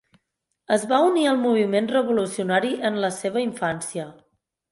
Es 0.75 0.85
va 0.91 1.01
unir 1.09 1.25
al 1.31 1.37
moviment 1.41 1.91
revolucionari 1.93 2.73
en 2.91 2.99
la 3.05 3.13
seva 3.19 3.45
infància. 3.47 4.09